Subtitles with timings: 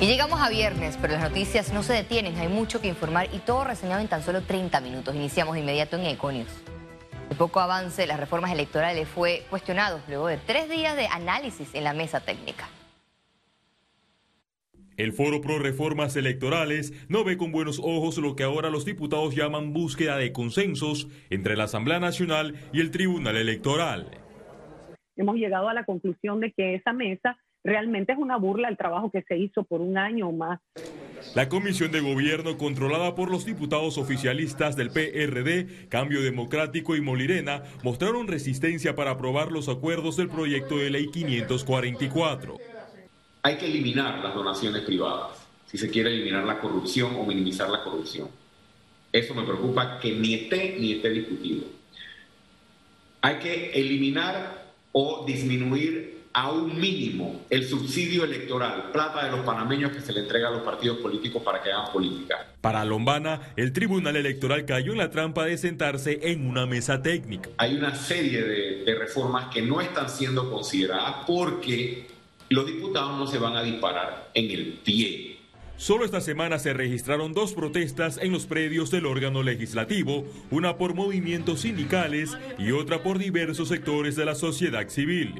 [0.00, 3.38] Y llegamos a viernes, pero las noticias no se detienen, hay mucho que informar y
[3.38, 5.14] todo reseñado en tan solo 30 minutos.
[5.14, 6.48] Iniciamos de inmediato en Econius.
[7.28, 11.74] El poco avance de las reformas electorales fue cuestionado luego de tres días de análisis
[11.74, 12.66] en la mesa técnica.
[14.96, 19.36] El Foro Pro Reformas Electorales no ve con buenos ojos lo que ahora los diputados
[19.36, 24.10] llaman búsqueda de consensos entre la Asamblea Nacional y el Tribunal Electoral.
[25.16, 29.10] Hemos llegado a la conclusión de que esa mesa realmente es una burla el trabajo
[29.10, 30.60] que se hizo por un año o más.
[31.34, 37.62] La comisión de gobierno controlada por los diputados oficialistas del PRD, Cambio Democrático y Molirena
[37.82, 42.56] mostraron resistencia para aprobar los acuerdos del proyecto de ley 544.
[43.42, 47.82] Hay que eliminar las donaciones privadas, si se quiere eliminar la corrupción o minimizar la
[47.84, 48.28] corrupción.
[49.12, 51.64] Eso me preocupa que ni esté ni esté discutido.
[53.22, 59.92] Hay que eliminar o disminuir a un mínimo el subsidio electoral, plata de los panameños
[59.92, 62.46] que se le entrega a los partidos políticos para que hagan política.
[62.60, 67.50] Para Lombana, el Tribunal Electoral cayó en la trampa de sentarse en una mesa técnica.
[67.56, 72.06] Hay una serie de, de reformas que no están siendo consideradas porque
[72.48, 75.38] los diputados no se van a disparar en el pie.
[75.76, 80.92] Solo esta semana se registraron dos protestas en los predios del órgano legislativo, una por
[80.92, 85.34] movimientos sindicales y otra por diversos sectores de la sociedad civil.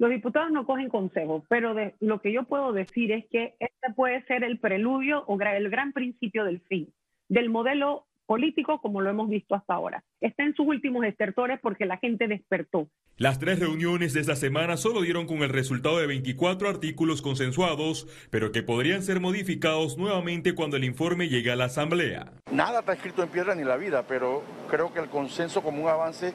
[0.00, 3.92] Los diputados no cogen consejos, pero de, lo que yo puedo decir es que este
[3.94, 6.90] puede ser el preludio o el gran principio del fin,
[7.28, 10.02] del modelo político como lo hemos visto hasta ahora.
[10.22, 12.88] Está en sus últimos estertores porque la gente despertó.
[13.18, 18.08] Las tres reuniones de esta semana solo dieron con el resultado de 24 artículos consensuados,
[18.30, 22.32] pero que podrían ser modificados nuevamente cuando el informe llegue a la Asamblea.
[22.50, 25.90] Nada está escrito en piedra ni la vida, pero creo que el consenso como un
[25.90, 26.32] avance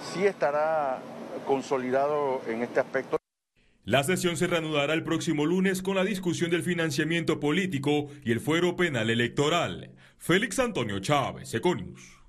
[0.00, 1.02] sí estará
[1.44, 3.18] consolidado en este aspecto.
[3.84, 8.38] La sesión se reanudará el próximo lunes con la discusión del financiamiento político y el
[8.38, 9.90] fuero penal electoral.
[10.18, 12.22] Félix Antonio Chávez, Econius.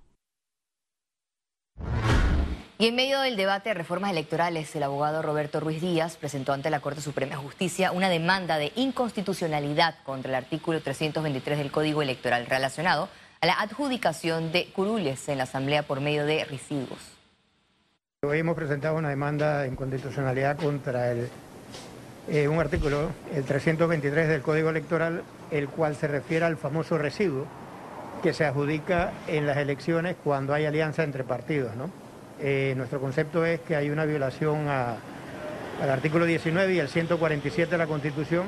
[2.79, 6.71] Y en medio del debate de reformas electorales, el abogado Roberto Ruiz Díaz presentó ante
[6.71, 12.01] la Corte Suprema de Justicia una demanda de inconstitucionalidad contra el artículo 323 del Código
[12.01, 13.09] Electoral relacionado
[13.41, 16.99] a la adjudicación de curules en la Asamblea por medio de residuos.
[18.25, 21.27] Hoy hemos presentado una demanda de inconstitucionalidad contra el,
[22.29, 27.45] eh, un artículo, el 323 del Código Electoral, el cual se refiere al famoso residuo
[28.21, 31.73] que se adjudica en las elecciones cuando hay alianza entre partidos.
[32.39, 37.77] Eh, nuestro concepto es que hay una violación al artículo 19 y al 147 de
[37.77, 38.45] la Constitución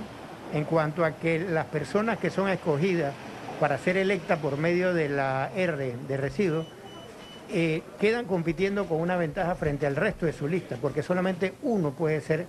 [0.54, 3.14] en cuanto a que las personas que son escogidas
[3.60, 6.66] para ser electas por medio de la R de residuos
[7.50, 11.92] eh, quedan compitiendo con una ventaja frente al resto de su lista, porque solamente uno
[11.92, 12.48] puede ser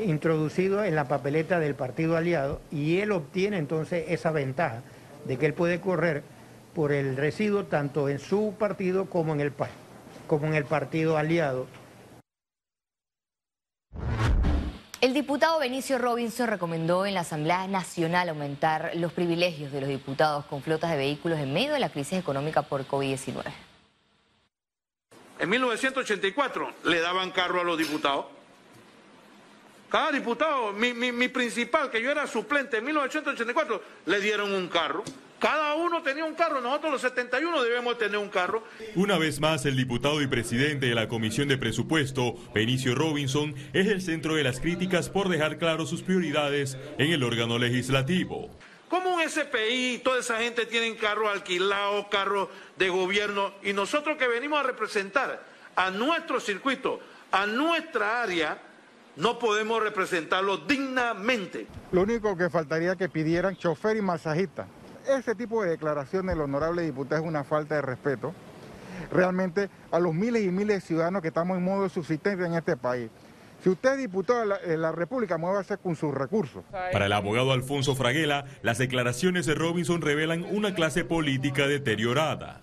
[0.00, 4.82] introducido en la papeleta del partido aliado y él obtiene entonces esa ventaja
[5.26, 6.22] de que él puede correr
[6.74, 9.52] por el residuo tanto en su partido como en el,
[10.26, 11.66] como en el partido aliado.
[15.00, 20.44] El diputado Benicio Robinson recomendó en la Asamblea Nacional aumentar los privilegios de los diputados
[20.46, 23.42] con flotas de vehículos en medio de la crisis económica por COVID-19.
[25.42, 28.26] En 1984 le daban carro a los diputados.
[29.90, 35.02] Cada diputado, mi, principal, que yo era suplente en 1984, le dieron un carro.
[35.40, 38.62] Cada uno tenía un carro, nosotros los 71 debemos tener un carro.
[38.94, 43.88] Una vez más, el diputado y presidente de la Comisión de Presupuesto, Benicio Robinson, es
[43.88, 48.48] el centro de las críticas por dejar claro sus prioridades en el órgano legislativo.
[48.92, 53.50] ¿Cómo un SPI y toda esa gente tienen carros alquilados, carros de gobierno?
[53.62, 55.42] Y nosotros que venimos a representar
[55.74, 57.00] a nuestro circuito,
[57.30, 58.60] a nuestra área,
[59.16, 61.66] no podemos representarlo dignamente.
[61.90, 64.66] Lo único que faltaría que pidieran chofer y masajista.
[65.08, 68.34] Ese tipo de declaración del honorable diputado es una falta de respeto
[69.10, 72.52] realmente a los miles y miles de ciudadanos que estamos en modo de subsistencia en
[72.52, 73.08] este país.
[73.62, 76.64] Si usted es diputado de la, de la República, muévase con sus recursos.
[76.70, 82.60] Para el abogado Alfonso Fraguela, las declaraciones de Robinson revelan una clase política deteriorada.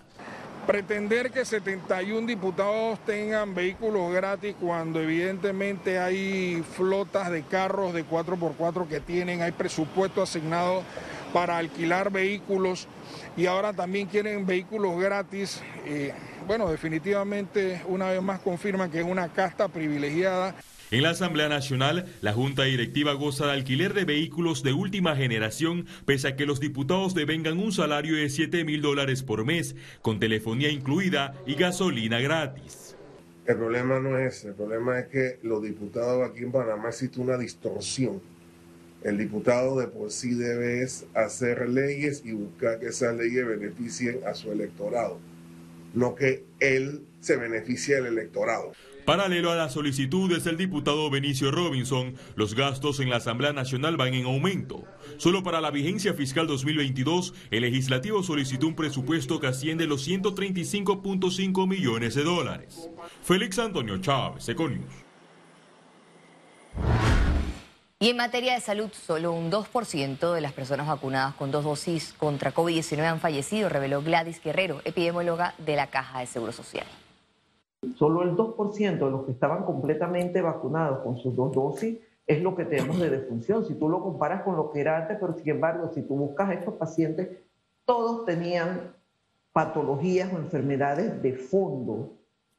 [0.66, 8.86] Pretender que 71 diputados tengan vehículos gratis cuando evidentemente hay flotas de carros de 4x4
[8.86, 10.82] que tienen, hay presupuesto asignado
[11.32, 12.88] para alquilar vehículos
[13.38, 15.62] y ahora también quieren vehículos gratis.
[15.86, 16.12] Eh,
[16.46, 20.54] bueno, definitivamente una vez más confirman que es una casta privilegiada.
[20.92, 25.86] En la Asamblea Nacional, la Junta Directiva goza de alquiler de vehículos de última generación,
[26.04, 30.18] pese a que los diputados devengan un salario de 7 mil dólares por mes, con
[30.18, 32.96] telefonía incluida y gasolina gratis.
[33.46, 37.38] El problema no es el problema es que los diputados aquí en Panamá existe una
[37.38, 38.20] distorsión
[39.04, 40.84] El diputado de por sí debe
[41.14, 45.20] hacer leyes y buscar que esas leyes beneficien a su electorado,
[45.94, 48.72] no que él se beneficie del electorado.
[49.04, 54.14] Paralelo a las solicitudes del diputado Benicio Robinson, los gastos en la Asamblea Nacional van
[54.14, 54.84] en aumento.
[55.16, 61.66] Solo para la vigencia fiscal 2022, el legislativo solicitó un presupuesto que asciende los 135.5
[61.66, 62.88] millones de dólares.
[63.22, 64.84] Félix Antonio Chávez, Econius.
[67.98, 72.14] Y en materia de salud, solo un 2% de las personas vacunadas con dos dosis
[72.16, 76.86] contra COVID-19 han fallecido, reveló Gladys Guerrero, epidemióloga de la Caja de Seguro Social.
[77.96, 82.54] Solo el 2% de los que estaban completamente vacunados con sus dos dosis es lo
[82.54, 83.64] que tenemos de defunción.
[83.64, 86.50] Si tú lo comparas con lo que era antes, pero sin embargo, si tú buscas
[86.50, 87.28] a estos pacientes,
[87.86, 88.94] todos tenían
[89.52, 92.18] patologías o enfermedades de fondo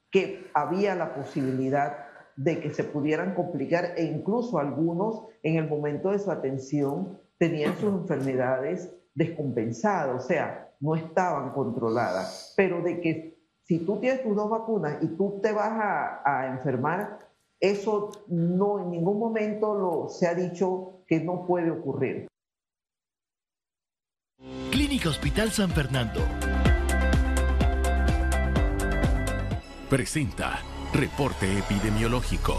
[0.10, 1.98] que había la posibilidad
[2.36, 7.78] de que se pudieran complicar e incluso algunos en el momento de su atención tenían
[7.78, 13.31] sus enfermedades descompensadas, o sea, no estaban controladas, pero de que
[13.72, 17.20] si tú tienes tus dos vacunas y tú te vas a, enfermar,
[17.58, 22.28] eso no en ningún momento lo, se ha dicho que no puede ocurrir.
[24.72, 26.20] Clínica Hospital San Fernando.
[29.90, 30.60] Presenta
[30.94, 32.56] Reporte Epidemiológico.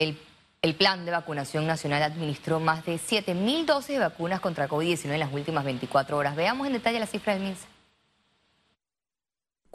[0.00, 0.18] El,
[0.60, 5.20] el, Plan de Vacunación Nacional administró más de 7.000 dosis de vacunas contra COVID-19 en
[5.20, 6.34] las últimas 24 horas.
[6.34, 7.75] Veamos en detalle la cifra del MINSA.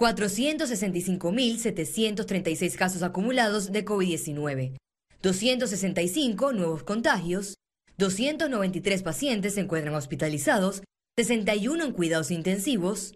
[0.01, 4.77] 465.736 casos acumulados de COVID-19,
[5.21, 7.53] 265 nuevos contagios,
[7.99, 10.81] 293 pacientes se encuentran hospitalizados,
[11.19, 13.13] 61 en cuidados intensivos,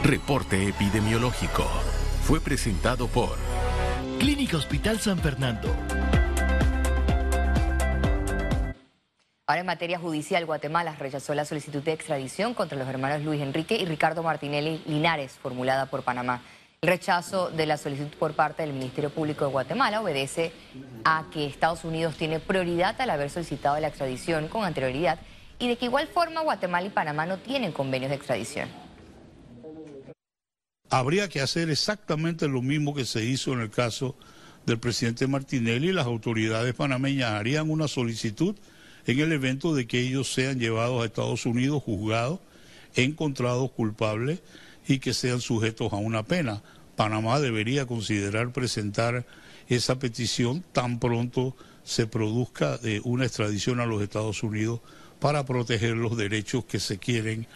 [0.03, 1.63] Reporte epidemiológico.
[2.21, 3.35] Fue presentado por
[4.19, 5.75] Clínica Hospital San Fernando.
[9.47, 13.77] Ahora en materia judicial, Guatemala rechazó la solicitud de extradición contra los hermanos Luis Enrique
[13.77, 16.43] y Ricardo Martinelli Linares, formulada por Panamá.
[16.81, 20.53] El rechazo de la solicitud por parte del Ministerio Público de Guatemala obedece
[21.03, 25.19] a que Estados Unidos tiene prioridad al haber solicitado la extradición con anterioridad
[25.59, 28.69] y de que igual forma Guatemala y Panamá no tienen convenios de extradición.
[30.89, 34.15] Habría que hacer exactamente lo mismo que se hizo en el caso
[34.65, 38.55] del presidente Martinelli las autoridades panameñas harían una solicitud
[39.05, 42.39] en el evento de que ellos sean llevados a Estados Unidos juzgados,
[42.95, 44.39] encontrados culpables
[44.89, 46.63] y que sean sujetos a una pena.
[46.95, 49.25] Panamá debería considerar presentar
[49.67, 54.81] esa petición tan pronto se produzca de una extradición a los Estados Unidos
[55.19, 57.47] para proteger los derechos que se quieren.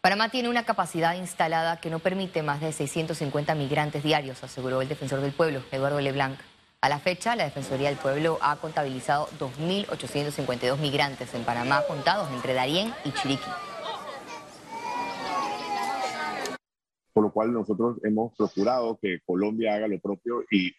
[0.00, 4.88] Panamá tiene una capacidad instalada que no permite más de 650 migrantes diarios, aseguró el
[4.88, 6.38] defensor del pueblo, Eduardo Leblanc.
[6.80, 12.54] A la fecha, la Defensoría del Pueblo ha contabilizado 2.852 migrantes en Panamá, contados entre
[12.54, 13.71] Darién y Chiriquí.
[17.32, 20.72] Cual nosotros hemos procurado que Colombia haga lo propio y,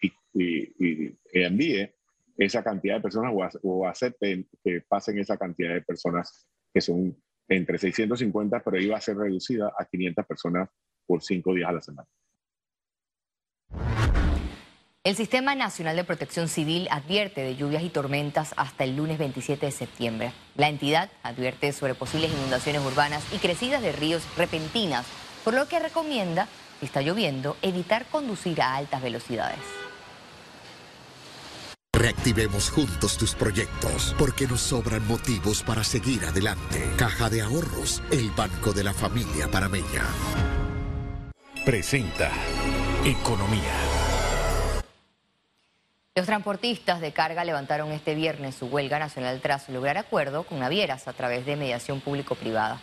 [1.33, 1.93] envíe
[2.37, 7.15] esa cantidad de personas o, acepten que pasen esa cantidad de personas que son
[7.47, 10.69] entre 650, pero iba a ser reducida a 500 personas
[11.05, 12.09] por cinco días a la semana.
[15.03, 19.65] El Sistema Nacional de Protección Civil advierte de lluvias y tormentas hasta el lunes 27
[19.65, 20.31] de septiembre.
[20.55, 25.05] La entidad advierte sobre posibles inundaciones urbanas y crecidas de ríos repentinas
[25.43, 26.47] por lo que recomienda,
[26.79, 29.59] si está lloviendo, evitar conducir a altas velocidades.
[31.95, 36.91] Reactivemos juntos tus proyectos, porque nos sobran motivos para seguir adelante.
[36.97, 40.03] Caja de Ahorros, el banco de la familia parameña.
[41.65, 42.29] Presenta
[43.05, 43.71] Economía.
[46.15, 51.07] Los transportistas de carga levantaron este viernes su huelga nacional tras lograr acuerdo con navieras
[51.07, 52.81] a través de mediación público-privada.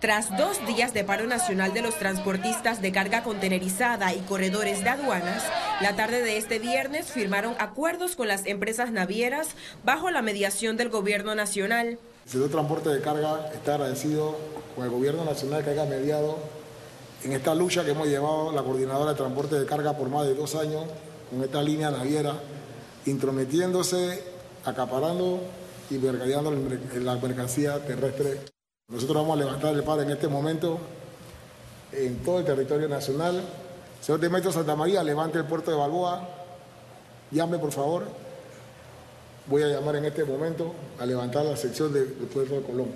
[0.00, 4.90] Tras dos días de paro nacional de los transportistas de carga contenerizada y corredores de
[4.90, 5.42] aduanas,
[5.80, 9.48] la tarde de este viernes firmaron acuerdos con las empresas navieras
[9.84, 11.98] bajo la mediación del gobierno nacional.
[12.26, 14.36] El sector de transporte de carga está agradecido
[14.76, 16.38] con el gobierno nacional que haya mediado
[17.24, 20.36] en esta lucha que hemos llevado la coordinadora de transporte de carga por más de
[20.36, 20.84] dos años
[21.28, 22.34] con esta línea naviera,
[23.04, 24.22] intrometiéndose,
[24.64, 25.40] acaparando
[25.90, 26.52] y mercadeando
[27.00, 28.57] la mercancía terrestre.
[28.90, 30.78] Nosotros vamos a levantar el paro en este momento
[31.92, 33.44] en todo el territorio nacional.
[34.00, 36.26] Señor Demetrio Santa María, levante el puerto de Balboa.
[37.30, 38.08] Llame, por favor.
[39.44, 42.94] Voy a llamar en este momento a levantar la sección del puerto de Colombia.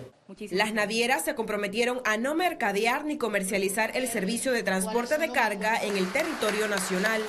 [0.51, 5.77] Las navieras se comprometieron a no mercadear ni comercializar el servicio de transporte de carga
[5.77, 7.21] en el territorio nacional.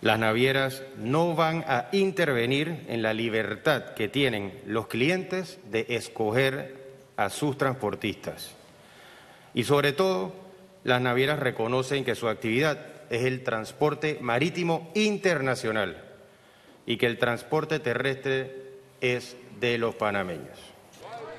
[0.00, 6.83] Las navieras no van a intervenir en la libertad que tienen los clientes de escoger
[7.16, 8.54] a sus transportistas.
[9.54, 10.34] Y sobre todo,
[10.82, 12.78] las navieras reconocen que su actividad
[13.10, 16.02] es el transporte marítimo internacional
[16.86, 20.73] y que el transporte terrestre es de los panameños.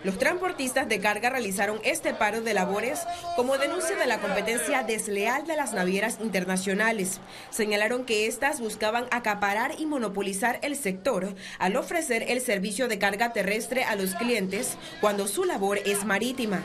[0.06, 3.00] Los transportistas de carga realizaron este paro de labores
[3.36, 7.20] como denuncia de la competencia desleal de las navieras internacionales.
[7.50, 13.34] Señalaron que éstas buscaban acaparar y monopolizar el sector al ofrecer el servicio de carga
[13.34, 16.62] terrestre a los clientes cuando su labor es marítima.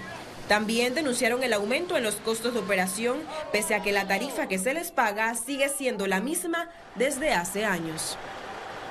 [0.47, 3.21] También denunciaron el aumento en los costos de operación,
[3.53, 7.65] pese a que la tarifa que se les paga sigue siendo la misma desde hace
[7.65, 8.19] años.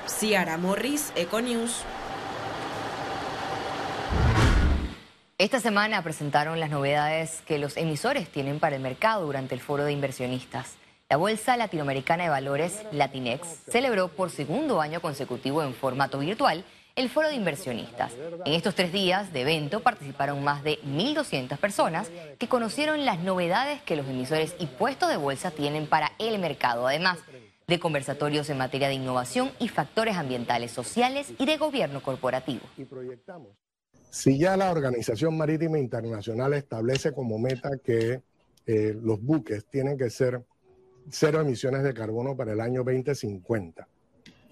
[0.08, 1.84] Ciara Morris, Econews.
[5.40, 9.84] Esta semana presentaron las novedades que los emisores tienen para el mercado durante el foro
[9.84, 10.74] de inversionistas.
[11.08, 16.62] La Bolsa Latinoamericana de Valores, Latinex, celebró por segundo año consecutivo en formato virtual
[16.94, 18.12] el foro de inversionistas.
[18.44, 23.80] En estos tres días de evento participaron más de 1.200 personas que conocieron las novedades
[23.80, 27.18] que los emisores y puestos de bolsa tienen para el mercado, además
[27.66, 32.60] de conversatorios en materia de innovación y factores ambientales, sociales y de gobierno corporativo.
[34.10, 38.22] Si ya la Organización Marítima Internacional establece como meta que
[38.66, 40.44] eh, los buques tienen que ser
[41.08, 43.86] cero emisiones de carbono para el año 2050,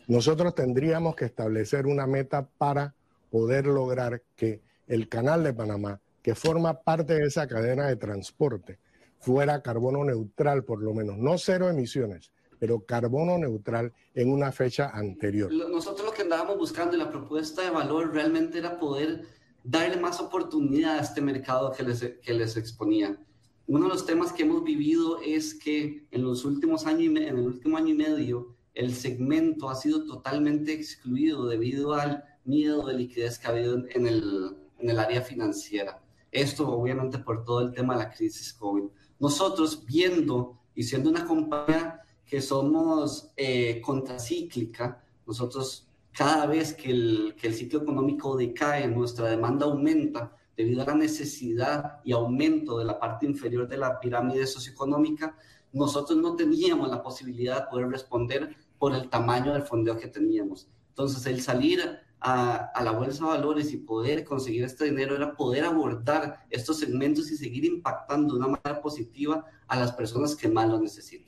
[0.07, 2.95] nosotros tendríamos que establecer una meta para
[3.31, 8.79] poder lograr que el canal de Panamá, que forma parte de esa cadena de transporte,
[9.19, 14.91] fuera carbono neutral, por lo menos, no cero emisiones, pero carbono neutral en una fecha
[14.91, 15.53] anterior.
[15.53, 20.21] Nosotros lo que andábamos buscando en la propuesta de valor realmente era poder darle más
[20.21, 23.19] oportunidad a este mercado que les, que les exponía.
[23.67, 27.47] Uno de los temas que hemos vivido es que en los últimos años en el
[27.47, 33.39] último año y medio el segmento ha sido totalmente excluido debido al miedo de liquidez
[33.39, 36.01] que ha habido en el, en el área financiera.
[36.31, 38.85] Esto obviamente por todo el tema de la crisis COVID.
[39.19, 45.88] Nosotros viendo y siendo una compañía que somos eh, contracíclica, nosotros
[46.19, 52.11] cada vez que el, ciclo económico decae, nuestra demanda aumenta debido a la necesidad y
[52.11, 55.37] aumento de la parte inferior de la pirámide socioeconómica,
[55.73, 60.69] nosotros no teníamos la posibilidad de poder responder por el tamaño del fondeo que teníamos.
[60.89, 65.37] Entonces, el salir a, a, la bolsa de valores y poder conseguir este dinero era
[65.37, 70.49] poder abordar estos segmentos y seguir impactando de una manera positiva a las personas que
[70.49, 71.28] más lo necesitan.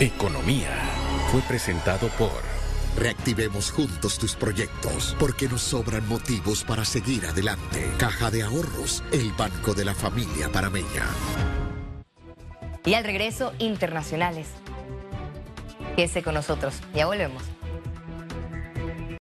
[0.00, 0.68] Economía
[1.32, 2.30] fue presentado por...
[2.98, 7.90] Reactivemos juntos tus proyectos, porque nos sobran motivos para seguir adelante.
[7.98, 11.06] Caja de Ahorros, el banco de la familia parameña.
[12.84, 14.48] Y al regreso, internacionales.
[15.94, 17.42] Quédese con nosotros, ya volvemos.